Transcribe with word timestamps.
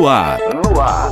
No 0.00 0.08
ar. 0.08 0.38
No 0.64 0.80
ar. 0.80 1.10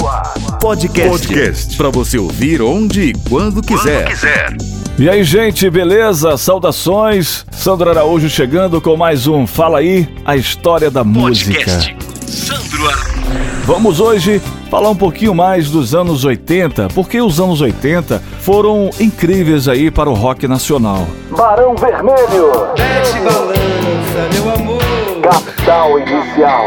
Podcast. 0.63 1.11
Podcast. 1.11 1.77
Para 1.77 1.91
você 1.91 2.17
ouvir 2.17 2.63
onde 2.63 3.03
e 3.11 3.13
quando 3.29 3.61
quiser. 3.61 4.05
Quando 4.05 4.09
quiser. 4.09 4.57
E 4.99 5.11
aí, 5.11 5.23
gente, 5.23 5.69
beleza? 5.69 6.39
Saudações. 6.39 7.45
Sandro 7.53 7.91
Araújo 7.91 8.31
chegando 8.31 8.81
com 8.81 8.97
mais 8.97 9.27
um 9.27 9.47
Fala 9.47 9.81
aí, 9.81 10.09
a 10.25 10.37
história 10.39 10.91
da 10.91 11.05
Podcast. 11.05 11.95
música. 11.95 12.27
Sandro 12.27 12.89
Araújo. 12.89 13.19
Vamos 13.67 14.01
hoje 14.01 14.41
falar 14.71 14.89
um 14.89 14.97
pouquinho 14.97 15.35
mais 15.35 15.69
dos 15.69 15.95
anos 15.95 16.25
80, 16.25 16.89
porque 16.95 17.21
os 17.21 17.39
anos 17.39 17.61
80 17.61 18.23
foram 18.41 18.89
incríveis 18.99 19.69
aí 19.69 19.91
para 19.91 20.09
o 20.09 20.15
rock 20.15 20.49
nacional. 20.49 21.07
Barão 21.37 21.75
Vermelho. 21.77 22.73
Desce 22.75 23.19
balança, 23.21 24.29
meu 24.33 24.55
amor. 24.55 24.81
Capital 25.21 25.99
Inicial. 25.99 26.65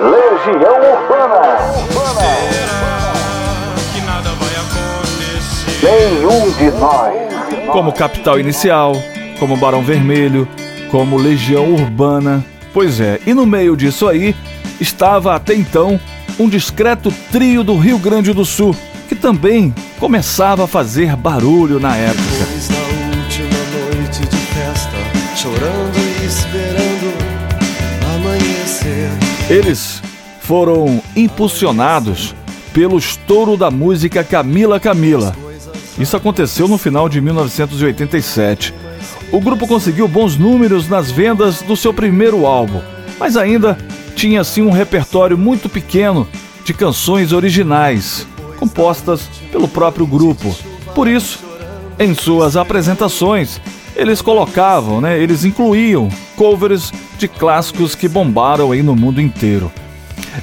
Legião 0.00 0.76
Urbana. 0.76 1.84
Nenhum 5.82 6.50
de 6.52 6.70
nós. 6.78 7.14
Como 7.70 7.92
Capital 7.92 8.40
Inicial, 8.40 8.94
como 9.38 9.56
Barão 9.56 9.82
Vermelho, 9.82 10.48
como 10.90 11.16
Legião 11.16 11.72
Urbana. 11.74 12.44
Pois 12.72 13.00
é, 13.00 13.20
e 13.26 13.32
no 13.34 13.46
meio 13.46 13.76
disso 13.76 14.08
aí 14.08 14.34
estava 14.80 15.34
até 15.36 15.54
então 15.54 16.00
um 16.38 16.48
discreto 16.48 17.12
trio 17.30 17.62
do 17.62 17.76
Rio 17.76 17.98
Grande 17.98 18.32
do 18.32 18.44
Sul, 18.44 18.74
que 19.08 19.14
também 19.14 19.72
começava 20.00 20.64
a 20.64 20.68
fazer 20.68 21.14
barulho 21.14 21.78
na 21.78 21.96
época. 21.96 22.22
Depois 22.38 22.68
da 22.68 22.76
última 22.76 23.96
noite 23.96 24.20
de 24.26 24.36
festa, 24.36 24.96
chorando 25.36 25.83
Eles 29.48 30.02
foram 30.40 31.02
impulsionados 31.14 32.34
pelo 32.72 32.96
estouro 32.96 33.58
da 33.58 33.70
música 33.70 34.24
Camila 34.24 34.80
Camila. 34.80 35.36
Isso 35.98 36.16
aconteceu 36.16 36.66
no 36.66 36.78
final 36.78 37.10
de 37.10 37.20
1987. 37.20 38.74
O 39.30 39.40
grupo 39.40 39.66
conseguiu 39.66 40.08
bons 40.08 40.38
números 40.38 40.88
nas 40.88 41.10
vendas 41.10 41.60
do 41.60 41.76
seu 41.76 41.92
primeiro 41.92 42.46
álbum, 42.46 42.80
mas 43.18 43.36
ainda 43.36 43.76
tinha 44.16 44.40
assim 44.40 44.62
um 44.62 44.70
repertório 44.70 45.36
muito 45.36 45.68
pequeno 45.68 46.26
de 46.64 46.72
canções 46.72 47.30
originais, 47.30 48.26
compostas 48.58 49.28
pelo 49.52 49.68
próprio 49.68 50.06
grupo. 50.06 50.56
Por 50.94 51.06
isso, 51.06 51.40
em 51.98 52.14
suas 52.14 52.56
apresentações, 52.56 53.60
eles 53.94 54.22
colocavam, 54.22 55.02
né, 55.02 55.18
eles 55.18 55.44
incluíam 55.44 56.08
covers 56.36 56.92
de 57.18 57.28
clássicos 57.28 57.94
que 57.94 58.08
bombaram 58.08 58.72
aí 58.72 58.82
no 58.82 58.94
mundo 58.94 59.20
inteiro. 59.20 59.72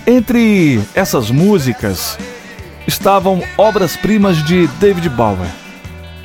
Entre 0.06 0.82
essas 0.94 1.30
músicas 1.30 2.18
estavam 2.88 3.42
obras-primas 3.58 4.44
de 4.44 4.68
David 4.80 5.10
Bowie, 5.10 5.50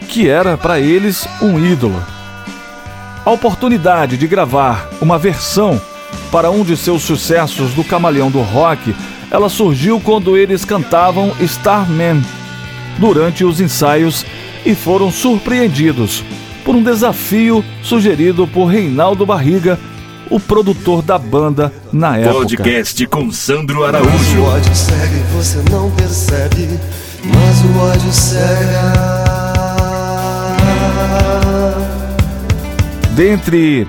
que 0.09 0.28
era 0.28 0.56
para 0.56 0.81
eles 0.81 1.28
um 1.42 1.59
ídolo. 1.64 2.03
A 3.25 3.31
oportunidade 3.31 4.17
de 4.17 4.27
gravar 4.27 4.89
uma 5.00 5.19
versão 5.19 5.81
para 6.31 6.50
um 6.50 6.64
de 6.64 6.77
seus 6.77 7.03
sucessos 7.03 7.75
do 7.75 7.84
Camaleão 7.84 8.31
do 8.31 8.41
Rock, 8.41 8.94
ela 9.31 9.48
surgiu 9.48 10.00
quando 10.00 10.37
eles 10.37 10.64
cantavam 10.64 11.33
Starman 11.41 12.22
durante 12.98 13.44
os 13.44 13.61
ensaios 13.61 14.25
e 14.64 14.75
foram 14.75 15.11
surpreendidos 15.11 16.25
por 16.67 16.75
um 16.75 16.83
desafio 16.83 17.64
sugerido 17.81 18.45
por 18.48 18.64
Reinaldo 18.64 19.25
Barriga, 19.25 19.78
o 20.28 20.41
produtor 20.41 21.00
da 21.00 21.17
banda 21.17 21.72
na 21.92 22.19
época. 22.19 22.41
Podcast 22.41 23.06
com 23.06 23.31
Sandro 23.31 23.84
Araújo. 23.84 24.11
Mas 24.11 24.34
o 24.34 24.42
ódio 24.42 24.75
segue, 24.75 25.20
você 25.33 25.62
não 25.70 25.89
percebe, 25.92 26.81
mas 27.25 27.62
o 27.65 27.78
ódio 27.78 28.12
cega. 28.12 28.93
Dentre 33.15 33.87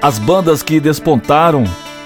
as 0.00 0.18
bandas 0.18 0.62
que 0.62 0.80
despontaram 0.80 1.64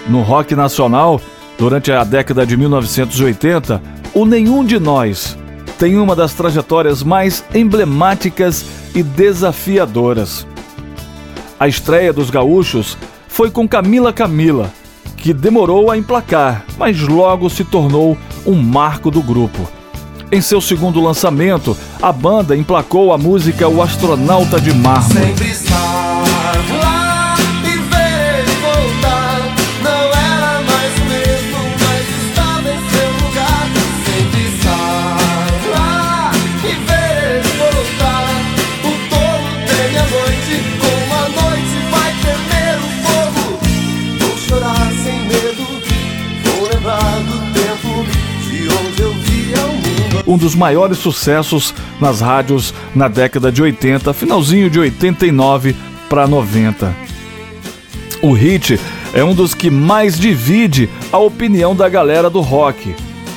no 0.08 0.22
rock 0.22 0.56
nacional 0.56 1.20
durante 1.56 1.92
a 1.92 2.02
década 2.02 2.44
de 2.44 2.56
1980, 2.56 3.80
o 4.12 4.26
Nenhum 4.26 4.64
de 4.64 4.80
Nós 4.80 5.38
tem 5.78 5.96
uma 5.96 6.14
das 6.14 6.32
trajetórias 6.34 7.02
mais 7.02 7.44
emblemáticas 7.54 8.64
e 8.94 9.02
desafiadoras. 9.02 10.46
A 11.58 11.68
estreia 11.68 12.12
dos 12.12 12.30
gaúchos 12.30 12.96
foi 13.28 13.50
com 13.50 13.68
Camila 13.68 14.12
Camila, 14.12 14.70
que 15.16 15.32
demorou 15.32 15.90
a 15.90 15.96
emplacar, 15.96 16.64
mas 16.78 17.00
logo 17.00 17.48
se 17.48 17.64
tornou 17.64 18.16
um 18.46 18.54
marco 18.54 19.10
do 19.10 19.22
grupo. 19.22 19.68
Em 20.30 20.40
seu 20.40 20.60
segundo 20.60 21.00
lançamento, 21.00 21.76
a 22.02 22.10
banda 22.12 22.56
emplacou 22.56 23.12
a 23.12 23.18
música 23.18 23.68
O 23.68 23.80
Astronauta 23.80 24.60
de 24.60 24.72
Mármore. 24.72 25.34
Um 50.26 50.36
dos 50.36 50.54
maiores 50.54 50.98
sucessos 50.98 51.74
nas 52.00 52.20
rádios 52.20 52.72
na 52.94 53.08
década 53.08 53.52
de 53.52 53.62
80, 53.62 54.12
finalzinho 54.12 54.70
de 54.70 54.78
89 54.78 55.76
para 56.08 56.26
90. 56.26 56.94
O 58.22 58.32
hit 58.32 58.80
é 59.12 59.22
um 59.22 59.34
dos 59.34 59.54
que 59.54 59.70
mais 59.70 60.18
divide 60.18 60.88
a 61.12 61.18
opinião 61.18 61.76
da 61.76 61.88
galera 61.88 62.30
do 62.30 62.40
rock. 62.40 62.94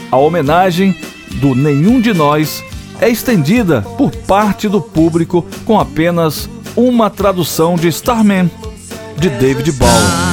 A 0.09 0.18
homenagem 0.18 0.96
do 1.36 1.53
Nenhum 1.53 2.00
de 2.00 2.14
Nós 2.14 2.64
é 3.00 3.09
estendida 3.09 3.81
por 3.98 4.12
parte 4.12 4.68
do 4.68 4.81
público 4.81 5.46
com 5.66 5.80
apenas 5.80 6.50
uma 6.75 7.09
tradução 7.09 7.75
de 7.75 7.88
Starman, 7.90 8.50
de 9.18 9.30
David 9.30 9.72
Bowie. 9.74 10.28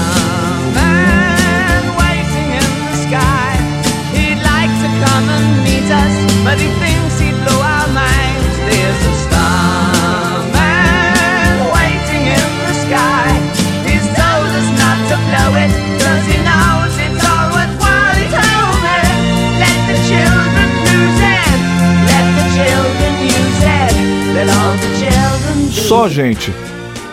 Só, 25.71 26.09
gente, 26.09 26.53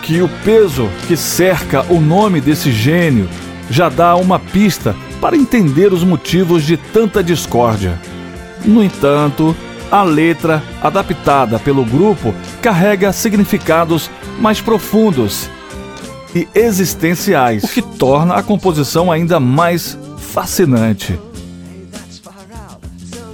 que 0.02 0.22
o 0.22 0.30
peso 0.44 0.90
que 1.08 1.16
cerca 1.16 1.86
o 1.90 2.02
nome 2.02 2.42
desse 2.42 2.72
gênio 2.72 3.30
já 3.70 3.90
dá 3.90 4.16
uma 4.16 4.40
pista 4.40 4.96
para 5.20 5.38
entender 5.38 5.94
os 5.94 6.04
motivos 6.04 6.64
de 6.64 6.78
tanta 6.78 7.24
discórdia. 7.24 8.00
No 8.66 8.84
entanto, 8.84 9.56
a 9.92 10.04
letra, 10.04 10.64
adaptada 10.82 11.60
pelo 11.60 11.84
grupo, 11.84 12.34
carrega 12.62 13.12
significados 13.12 14.10
mais 14.40 14.62
profundos 14.62 15.50
e 16.34 16.48
existenciais, 16.56 17.64
o 17.64 17.68
que 17.68 17.82
torna 17.82 18.36
a 18.36 18.44
composição 18.44 19.12
ainda 19.12 19.40
mais 19.40 19.98
fascinante. 20.18 21.20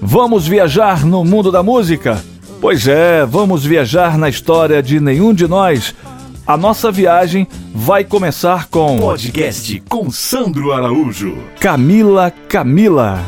Vamos 0.01 0.47
viajar 0.47 1.05
no 1.05 1.23
mundo 1.23 1.51
da 1.51 1.61
música? 1.61 2.23
Pois 2.59 2.87
é, 2.87 3.25
vamos 3.25 3.63
viajar 3.65 4.17
na 4.17 4.29
história 4.29 4.81
de 4.81 4.99
nenhum 4.99 5.33
de 5.33 5.47
nós. 5.47 5.93
A 6.45 6.55
nossa 6.55 6.91
viagem 6.91 7.47
vai 7.73 8.03
começar 8.03 8.67
com. 8.67 8.97
Podcast 8.99 9.83
com 9.89 10.09
Sandro 10.09 10.71
Araújo. 10.71 11.37
Camila 11.59 12.31
Camila. 12.47 13.21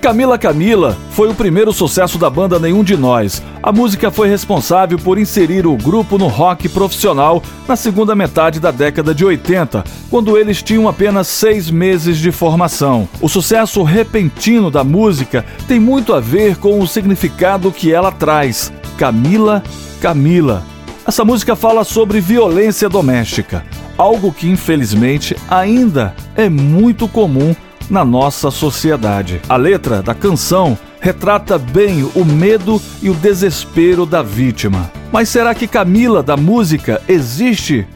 Camila 0.00 0.38
Camila 0.38 0.96
foi 1.10 1.28
o 1.28 1.34
primeiro 1.34 1.72
sucesso 1.72 2.18
da 2.18 2.30
banda 2.30 2.58
Nenhum 2.58 2.84
de 2.84 2.96
Nós. 2.96 3.42
A 3.60 3.72
música 3.72 4.12
foi 4.12 4.28
responsável 4.28 4.96
por 4.96 5.18
inserir 5.18 5.66
o 5.66 5.76
grupo 5.76 6.16
no 6.16 6.28
rock 6.28 6.68
profissional 6.68 7.42
na 7.66 7.74
segunda 7.74 8.14
metade 8.14 8.60
da 8.60 8.70
década 8.70 9.12
de 9.12 9.24
80, 9.24 9.82
quando 10.08 10.38
eles 10.38 10.62
tinham 10.62 10.88
apenas 10.88 11.26
seis 11.26 11.68
meses 11.68 12.18
de 12.18 12.30
formação. 12.30 13.08
O 13.20 13.28
sucesso 13.28 13.82
repentino 13.82 14.70
da 14.70 14.84
música 14.84 15.44
tem 15.66 15.80
muito 15.80 16.14
a 16.14 16.20
ver 16.20 16.56
com 16.56 16.80
o 16.80 16.86
significado 16.86 17.72
que 17.72 17.92
ela 17.92 18.12
traz. 18.12 18.72
Camila 18.96 19.62
Camila. 20.00 20.62
Essa 21.04 21.24
música 21.24 21.56
fala 21.56 21.82
sobre 21.82 22.20
violência 22.20 22.88
doméstica. 22.88 23.64
algo 23.98 24.32
que 24.32 24.48
infelizmente 24.48 25.36
ainda 25.50 26.14
é 26.36 26.48
muito 26.48 27.08
comum 27.08 27.52
na 27.90 28.04
nossa 28.04 28.50
sociedade. 28.50 29.40
A 29.48 29.56
letra 29.56 30.02
da 30.02 30.14
canção 30.14 30.76
retrata 31.00 31.58
bem 31.58 32.10
o 32.14 32.24
medo 32.24 32.80
e 33.00 33.08
o 33.08 33.14
desespero 33.14 34.04
da 34.04 34.22
vítima. 34.22 34.90
Mas 35.12 35.28
será 35.28 35.54
que 35.54 35.66
Camila 35.66 36.22
da 36.22 36.36
música 36.36 37.00
existe? 37.08 37.86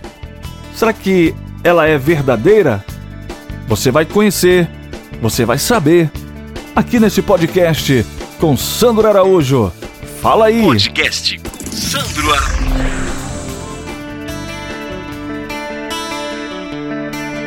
Será 0.75 0.93
que 0.93 1.35
ela 1.63 1.87
é 1.87 1.99
verdadeira? 1.99 2.85
Você 3.69 3.91
vai 3.91 4.05
conhecer, 4.05 4.69
você 5.21 5.45
vai 5.45 5.59
saber 5.59 6.11
aqui 6.75 6.99
nesse 6.99 7.23
podcast 7.23 8.05
com 8.41 8.57
Sandro 8.57 9.07
Araújo. 9.07 9.73
Fala 10.21 10.47
aí. 10.47 10.63
Podcast 10.63 11.41
Sandro 11.71 12.33
Araújo. 12.33 13.22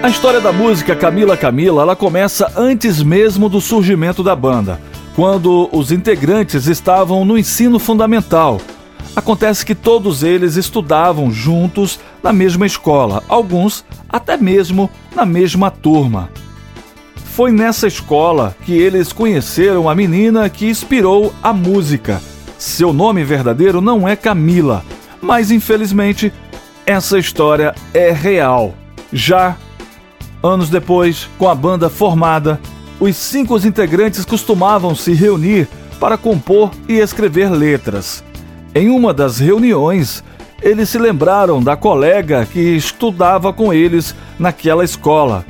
A 0.06 0.10
história 0.10 0.40
da 0.40 0.54
música 0.54 0.96
Camila 0.96 1.36
Camila, 1.36 1.82
ela 1.82 1.96
começa 1.96 2.52
antes 2.56 3.02
mesmo 3.02 3.50
do 3.50 3.60
surgimento 3.60 4.22
da 4.22 4.36
banda, 4.36 4.80
quando 5.16 5.68
os 5.72 5.92
integrantes 5.92 6.68
estavam 6.68 7.26
no 7.26 7.36
ensino 7.36 7.80
fundamental. 7.80 8.62
Acontece 9.16 9.66
que 9.66 9.74
todos 9.74 10.22
eles 10.22 10.58
estudavam 10.58 11.32
juntos 11.32 12.00
na 12.22 12.32
mesma 12.32 12.68
escola, 12.68 13.24
alguns 13.28 13.84
até 14.08 14.38
mesmo 14.38 14.92
na 15.16 15.26
mesma 15.26 15.72
turma. 15.72 16.30
Foi 17.34 17.52
nessa 17.52 17.88
escola 17.88 18.56
que 18.64 18.74
eles 18.78 19.12
conheceram 19.12 19.90
a 19.90 19.96
menina 19.96 20.48
que 20.52 20.70
inspirou 20.70 21.34
a 21.42 21.52
música. 21.52 22.22
Seu 22.60 22.94
nome 22.94 23.24
verdadeiro 23.24 23.82
não 23.82 24.08
é 24.08 24.16
Camila, 24.16 24.86
mas 25.20 25.50
infelizmente 25.50 26.32
essa 26.86 27.18
história 27.18 27.74
é 27.92 28.12
real. 28.12 28.76
Já 29.12 29.58
Anos 30.46 30.70
depois, 30.70 31.28
com 31.40 31.50
a 31.50 31.56
banda 31.56 31.90
formada, 31.90 32.62
os 33.00 33.16
cinco 33.16 33.58
integrantes 33.58 34.24
costumavam 34.24 34.94
se 34.94 35.12
reunir 35.12 35.68
para 36.00 36.20
compor 36.20 36.70
e 36.88 37.00
escrever 37.00 37.50
letras. 37.50 38.24
Em 38.76 38.92
uma 38.92 39.12
das 39.12 39.40
reuniões, 39.40 40.24
eles 40.62 40.90
se 40.90 41.00
lembraram 41.00 41.64
da 41.64 41.76
colega 41.76 42.46
que 42.46 42.60
estudava 42.60 43.52
com 43.52 43.74
eles 43.74 44.14
naquela 44.38 44.84
escola. 44.86 45.44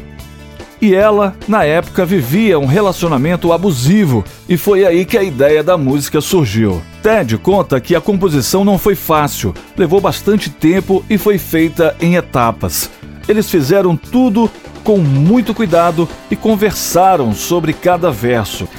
E 0.82 0.96
ela, 0.96 1.36
na 1.46 1.66
época, 1.66 2.06
vivia 2.06 2.58
um 2.58 2.66
relacionamento 2.66 3.52
abusivo 3.52 4.24
e 4.48 4.56
foi 4.56 4.86
aí 4.86 5.04
que 5.04 5.18
a 5.18 5.24
ideia 5.24 5.62
da 5.62 5.78
música 5.78 6.22
surgiu. 6.22 6.82
Ted 7.04 7.38
conta 7.40 7.82
que 7.82 7.98
a 7.98 8.02
composição 8.02 8.64
não 8.64 8.78
foi 8.78 8.96
fácil, 8.96 9.54
levou 9.76 10.00
bastante 10.00 10.50
tempo 10.50 11.04
e 11.10 11.18
foi 11.18 11.38
feita 11.38 11.94
em 12.00 12.16
etapas. 12.16 12.90
Eles 13.28 13.50
fizeram 13.50 13.98
tudo 13.98 14.50
com 14.86 15.00
muito 15.00 15.52
cuidado 15.52 16.08
e 16.30 16.36
conversaram 16.36 17.34
sobre 17.34 17.74
cada 17.74 18.12
verso. 18.12 18.70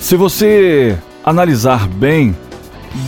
Se 0.00 0.14
você 0.14 0.96
analisar 1.24 1.88
bem, 1.88 2.34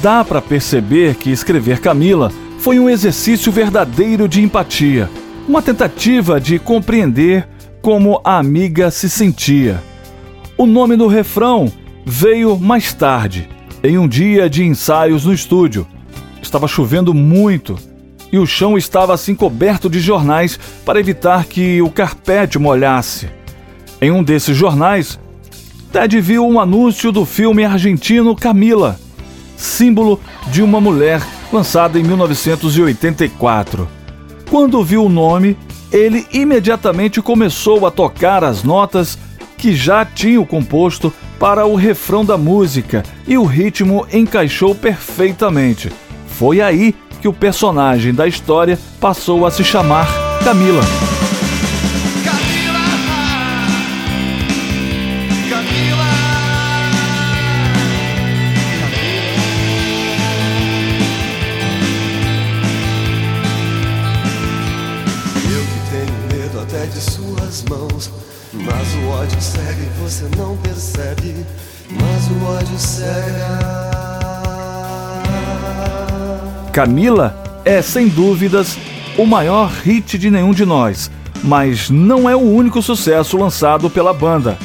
dá 0.03 0.25
para 0.25 0.43
perceber 0.43 1.15
que 1.15 1.31
escrever 1.31 1.81
Camila 1.81 2.31
foi 2.59 2.81
um 2.81 2.91
exercício 2.91 3.53
verdadeiro 3.53 4.29
de 4.29 4.43
empatia, 4.43 5.09
uma 5.49 5.63
tentativa 5.63 6.41
de 6.41 6.59
compreender 6.59 7.49
como 7.81 8.21
a 8.25 8.39
amiga 8.39 8.91
se 8.91 9.09
sentia. 9.09 9.81
O 10.59 10.67
nome 10.67 10.97
do 10.97 11.07
refrão 11.07 11.73
veio 12.05 12.59
mais 12.59 12.93
tarde, 12.93 13.49
em 13.83 13.97
um 13.97 14.09
dia 14.09 14.51
de 14.51 14.65
ensaios 14.65 15.25
no 15.25 15.33
estúdio. 15.33 15.87
Estava 16.43 16.67
chovendo 16.67 17.15
muito 17.15 17.79
e 18.33 18.39
o 18.39 18.47
chão 18.47 18.79
estava 18.79 19.15
assim 19.15 19.35
coberto 19.35 19.89
de 19.89 20.01
jornais 20.01 20.59
para 20.85 21.01
evitar 21.01 21.45
que 21.45 21.83
o 21.83 21.91
carpete 21.91 22.59
molhasse. 22.59 23.29
Em 24.01 24.11
um 24.11 24.23
desses 24.23 24.57
jornais, 24.57 25.19
Ted 25.93 26.21
viu 26.21 26.47
um 26.47 26.61
anúncio 26.61 27.11
do 27.11 27.25
filme 27.25 27.65
argentino 27.65 28.37
Camila, 28.37 28.99
símbolo 29.57 30.21
de 30.51 30.63
uma 30.63 30.81
mulher 30.81 31.21
lançada 31.53 31.99
em 31.99 32.03
1984. 32.03 33.89
Quando 34.49 34.83
viu 34.85 35.05
o 35.05 35.09
nome, 35.09 35.57
ele 35.93 36.27
imediatamente 36.33 37.21
começou 37.21 37.87
a 37.87 37.91
tocar 37.91 38.45
as 38.45 38.63
notas 38.63 39.19
que 39.57 39.75
já 39.75 40.05
tinham 40.05 40.45
composto 40.45 41.13
para 41.39 41.67
o 41.67 41.75
refrão 41.75 42.25
da 42.25 42.39
música 42.39 43.03
e 43.27 43.37
o 43.37 43.45
ritmo 43.45 44.07
encaixou 44.13 44.75
perfeitamente. 44.75 45.91
Foi 46.27 46.61
aí 46.61 46.95
que 47.21 47.29
o 47.29 47.33
personagem 47.33 48.15
da 48.15 48.27
história 48.27 48.79
passou 48.99 49.47
a 49.47 49.51
se 49.51 49.63
chamar 49.63 50.07
Camila. 50.43 50.83
Mas 68.53 68.95
o 68.95 69.09
ódio 69.09 69.41
cega 69.41 69.83
e 69.83 70.01
você 70.01 70.29
não 70.37 70.57
percebe, 70.57 71.47
mas 71.91 72.31
o 72.31 72.45
ódio 72.45 72.79
cega. 72.79 74.10
Camila 76.71 77.37
é, 77.65 77.83
sem 77.83 78.09
dúvidas, 78.09 78.79
o 79.19 79.27
maior 79.27 79.71
hit 79.85 80.17
de 80.17 80.31
nenhum 80.31 80.53
de 80.53 80.65
nós, 80.65 81.11
mas 81.43 81.91
não 81.91 82.29
é 82.29 82.35
o 82.35 82.41
único 82.41 82.81
sucesso 82.81 83.37
lançado 83.37 83.91
pela 83.91 84.15
banda. 84.15 84.57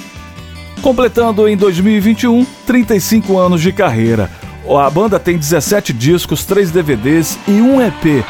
Completando 0.82 1.48
em 1.48 1.58
2021 1.58 2.46
35 2.66 3.38
anos 3.38 3.62
de 3.62 3.72
carreira, 3.72 4.30
a 4.70 4.90
banda 4.90 5.20
tem 5.20 5.38
17 5.38 5.94
discos, 5.94 6.46
3 6.46 6.72
DVDs 6.72 7.38
e 7.48 7.54
um 7.54 7.82
EP. 7.82 8.24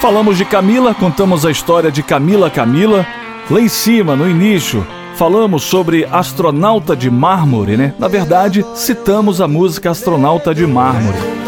Falamos 0.00 0.36
de 0.36 0.44
Camila, 0.44 0.94
contamos 0.94 1.46
a 1.46 1.50
história 1.50 1.90
de 1.90 2.02
Camila 2.02 2.50
Camila. 2.50 3.06
Lá 3.50 3.60
em 3.60 3.68
cima, 3.68 4.16
no 4.16 4.28
início, 4.28 4.86
falamos 5.16 5.62
sobre 5.62 6.06
Astronauta 6.10 6.96
de 6.96 7.10
Mármore, 7.10 7.76
né? 7.76 7.94
Na 7.98 8.08
verdade, 8.08 8.64
citamos 8.74 9.40
a 9.40 9.48
música 9.48 9.90
Astronauta 9.90 10.54
de 10.54 10.66
Mármore. 10.66 11.41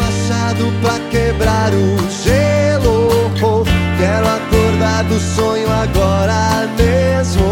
Machado 0.55 0.71
pra 0.81 0.99
quebrar 1.09 1.71
o 1.73 1.97
gelo. 2.23 3.09
Quero 3.97 4.27
acordar 4.27 5.03
do 5.03 5.19
sonho 5.19 5.67
agora 5.69 6.67
mesmo. 6.77 7.43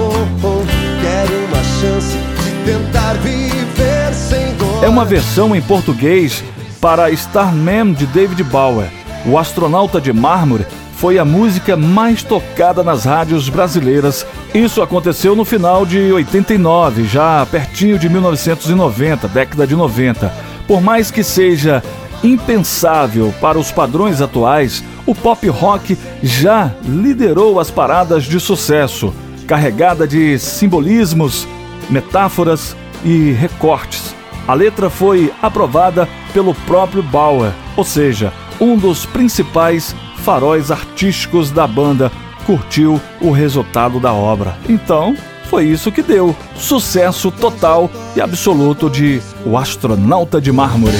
Quero 1.01 1.45
uma 1.45 1.63
chance 1.81 2.17
de 2.43 2.72
tentar 2.72 3.13
viver 3.15 4.13
sem 4.13 4.55
dor. 4.55 4.83
É 4.83 4.89
uma 4.89 5.03
versão 5.03 5.55
em 5.55 5.62
português 5.62 6.43
para 6.79 7.12
Starman 7.12 7.93
de 7.93 8.05
David 8.05 8.43
Bauer. 8.43 8.88
O 9.25 9.38
Astronauta 9.38 10.00
de 10.00 10.12
Mármore 10.13 10.65
foi 10.95 11.19
a 11.19 11.25
música 11.25 11.75
mais 11.75 12.24
tocada 12.24 12.83
nas 12.83 13.03
rádios 13.03 13.50
brasileiras. 13.50 14.25
Isso 14.53 14.81
aconteceu 14.81 15.36
no 15.36 15.43
final 15.43 15.86
de 15.86 16.12
89, 16.12 17.05
já 17.05 17.45
pertinho 17.45 18.00
de 18.00 18.07
1990, 18.07 19.27
década 19.27 19.67
de 19.67 19.75
90. 19.75 20.53
Por 20.67 20.81
mais 20.81 21.12
que 21.12 21.24
seja 21.24 21.83
impensável 22.24 23.34
para 23.42 23.60
os 23.60 23.72
padrões 23.72 24.22
atuais, 24.22 24.84
o 25.06 25.13
pop 25.13 25.48
rock 25.50 25.98
já 26.22 26.72
liderou 26.84 27.60
as 27.60 27.70
paradas 27.70 28.24
de 28.24 28.39
sucesso, 28.39 29.13
carregada 29.48 30.08
de 30.08 30.39
simbolismos, 30.39 31.48
metáforas 31.89 32.75
e 33.03 33.32
recortes. 33.32 34.15
A 34.48 34.53
letra 34.53 34.89
foi 34.89 35.34
aprovada 35.42 36.08
pelo 36.34 36.53
próprio 36.53 37.03
Bauer, 37.03 37.51
ou 37.75 37.84
seja, 37.84 38.32
um 38.60 38.77
dos 38.77 39.06
principais 39.06 39.96
faróis 40.24 40.72
artísticos 40.72 41.51
da 41.51 41.68
banda, 41.68 42.12
curtiu 42.46 43.00
o 43.22 43.32
resultado 43.32 44.00
da 44.00 44.13
obra. 44.13 44.58
Então, 44.68 45.15
foi 45.50 45.65
isso 45.65 45.92
que 45.92 46.01
deu 46.01 46.36
sucesso 46.56 47.30
total 47.30 47.89
e 48.15 48.22
absoluto 48.22 48.89
de 48.89 49.22
O 49.46 49.58
Astronauta 49.58 50.42
de 50.42 50.51
Mármore. 50.51 50.98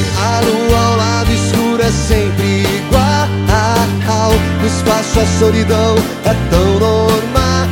Sempre 1.94 2.64
igual. 2.64 3.04
No 4.62 4.68
espaço 4.68 5.20
a 5.20 5.26
solidão 5.40 5.96
é 6.26 6.34
tão 6.50 6.80
normal. 6.80 7.64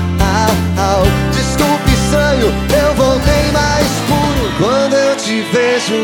Desculpe, 1.31 1.91
estranho, 1.93 2.47
eu 2.47 2.93
voltei 2.95 3.51
mais 3.53 3.87
puro 4.07 4.51
quando 4.59 4.93
eu 4.93 5.15
te 5.15 5.41
vejo. 5.51 5.95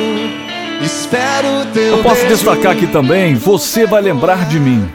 Espero 0.83 1.65
teu 1.73 1.97
Eu 1.97 2.03
posso 2.03 2.21
beijo. 2.21 2.35
destacar 2.35 2.71
aqui 2.71 2.87
também 2.87 3.35
Você 3.35 3.85
Vai 3.85 4.01
Lembrar 4.01 4.45
de 4.47 4.59
Mim. 4.59 4.87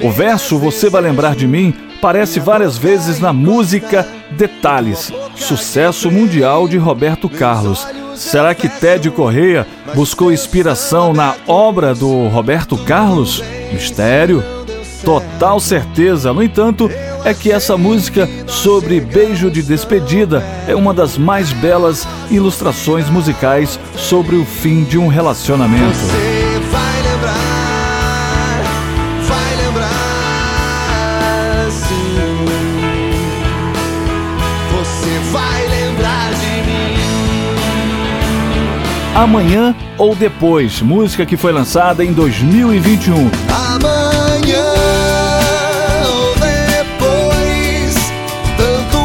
O 0.00 0.10
verso 0.10 0.58
Você 0.58 0.88
Vai 0.88 1.02
Lembrar 1.02 1.34
de 1.34 1.46
Mim 1.46 1.74
aparece 1.98 2.40
várias 2.40 2.78
vezes 2.78 3.20
na 3.20 3.32
música 3.32 4.06
Detalhes, 4.30 5.12
sucesso 5.34 6.10
mundial 6.10 6.66
de 6.66 6.78
Roberto 6.78 7.28
Carlos. 7.28 7.86
Será 8.20 8.54
que 8.54 8.68
Ted 8.68 9.10
Correia 9.10 9.66
buscou 9.94 10.30
inspiração 10.30 11.14
na 11.14 11.34
obra 11.48 11.94
do 11.94 12.28
Roberto 12.28 12.76
Carlos? 12.76 13.42
Mistério? 13.72 14.44
Total 15.02 15.58
certeza. 15.58 16.30
No 16.30 16.42
entanto, 16.42 16.90
é 17.24 17.32
que 17.32 17.50
essa 17.50 17.78
música 17.78 18.28
sobre 18.46 19.00
beijo 19.00 19.50
de 19.50 19.62
despedida 19.62 20.44
é 20.68 20.76
uma 20.76 20.92
das 20.92 21.16
mais 21.16 21.50
belas 21.50 22.06
ilustrações 22.30 23.08
musicais 23.08 23.80
sobre 23.96 24.36
o 24.36 24.44
fim 24.44 24.84
de 24.84 24.98
um 24.98 25.08
relacionamento. 25.08 25.98
Amanhã 39.20 39.76
ou 39.98 40.14
depois, 40.14 40.80
música 40.80 41.26
que 41.26 41.36
foi 41.36 41.52
lançada 41.52 42.02
em 42.02 42.10
2021. 42.10 43.30
Amanhã 43.52 44.64
ou 46.06 46.34
depois, 46.36 47.94
tanto 48.56 48.98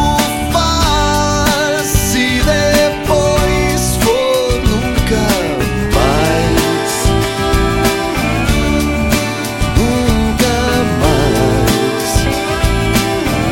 faz. 0.54 1.86
Se 1.86 2.42
depois 2.46 3.98
for 3.98 4.54
nunca 4.64 5.20
mais, 5.94 6.94
nunca 9.76 10.56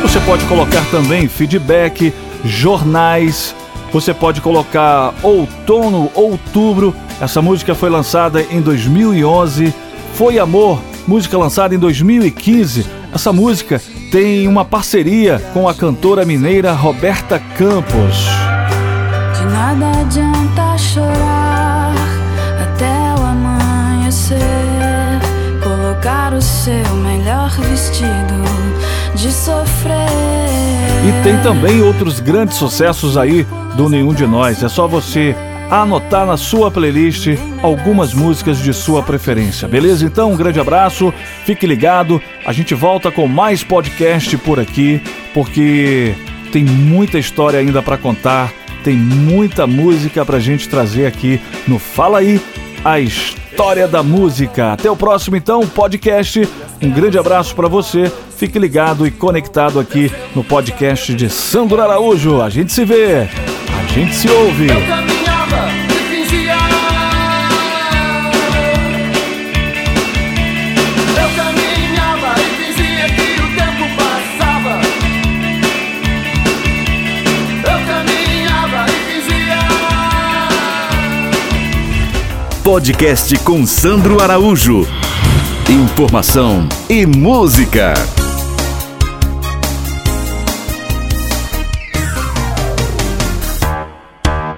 Você 0.00 0.18
pode 0.20 0.46
colocar 0.46 0.84
também 0.90 1.28
feedback, 1.28 2.14
jornais. 2.42 3.54
Você 3.94 4.12
pode 4.12 4.40
colocar 4.40 5.14
outono, 5.22 6.10
outubro. 6.16 6.92
Essa 7.20 7.40
música 7.40 7.76
foi 7.76 7.88
lançada 7.88 8.42
em 8.42 8.60
2011. 8.60 9.72
Foi 10.14 10.36
Amor, 10.36 10.82
música 11.06 11.38
lançada 11.38 11.76
em 11.76 11.78
2015. 11.78 12.84
Essa 13.14 13.32
música 13.32 13.80
tem 14.10 14.48
uma 14.48 14.64
parceria 14.64 15.38
com 15.52 15.68
a 15.68 15.74
cantora 15.74 16.24
mineira 16.24 16.72
Roberta 16.72 17.38
Campos. 17.56 18.26
De 19.38 19.44
nada 19.44 20.00
adianta 20.00 20.76
chorar 20.76 21.94
até 22.64 23.20
o 23.20 23.24
amanhecer. 23.24 24.36
Colocar 25.62 26.34
o 26.34 26.42
seu 26.42 26.96
melhor 26.96 27.48
vestido 27.60 28.42
de 29.14 29.30
sofrer. 29.30 30.53
E 31.06 31.22
tem 31.22 31.38
também 31.42 31.82
outros 31.82 32.18
grandes 32.18 32.56
sucessos 32.56 33.18
aí 33.18 33.46
do 33.76 33.90
Nenhum 33.90 34.14
de 34.14 34.26
Nós. 34.26 34.62
É 34.62 34.68
só 34.70 34.88
você 34.88 35.36
anotar 35.70 36.26
na 36.26 36.38
sua 36.38 36.70
playlist 36.70 37.28
algumas 37.62 38.14
músicas 38.14 38.58
de 38.58 38.72
sua 38.72 39.02
preferência, 39.02 39.68
beleza? 39.68 40.06
Então, 40.06 40.32
um 40.32 40.36
grande 40.36 40.58
abraço, 40.58 41.12
fique 41.44 41.66
ligado. 41.66 42.22
A 42.46 42.52
gente 42.52 42.74
volta 42.74 43.10
com 43.10 43.28
mais 43.28 43.62
podcast 43.62 44.34
por 44.38 44.58
aqui, 44.58 44.98
porque 45.34 46.14
tem 46.50 46.64
muita 46.64 47.18
história 47.18 47.58
ainda 47.58 47.82
para 47.82 47.98
contar, 47.98 48.50
tem 48.82 48.96
muita 48.96 49.66
música 49.66 50.24
pra 50.24 50.38
gente 50.38 50.70
trazer 50.70 51.06
aqui 51.06 51.38
no 51.68 51.78
Fala 51.78 52.20
aí 52.20 52.40
a 52.82 52.98
história 52.98 53.86
da 53.86 54.02
música. 54.02 54.72
Até 54.72 54.90
o 54.90 54.96
próximo 54.96 55.36
então 55.36 55.66
podcast. 55.66 56.48
Um 56.82 56.90
grande 56.90 57.18
abraço 57.18 57.54
para 57.54 57.68
você. 57.68 58.10
Fique 58.44 58.58
ligado 58.58 59.06
e 59.06 59.10
conectado 59.10 59.80
aqui 59.80 60.12
no 60.34 60.44
podcast 60.44 61.14
de 61.14 61.30
Sandro 61.30 61.80
Araújo. 61.80 62.42
A 62.42 62.50
gente 62.50 62.74
se 62.74 62.84
vê, 62.84 63.20
a 63.22 63.86
gente 63.90 64.14
se 64.14 64.28
ouve. 64.28 64.66
caminhava 64.66 65.70
e 65.88 65.94
fingia. 66.10 66.58
Eu 71.16 71.28
caminhava 71.34 72.34
e 72.38 72.44
fingia 72.60 73.06
que 73.16 73.40
o 73.40 73.48
tempo 73.56 73.84
passava. 73.96 74.74
Eu 77.64 77.78
caminhava 77.86 78.84
e 78.90 79.22
fingia. 79.22 79.64
Podcast 82.62 83.38
com 83.38 83.64
Sandro 83.64 84.22
Araújo. 84.22 84.86
Informação 85.66 86.68
e 86.90 87.06
música. 87.06 87.94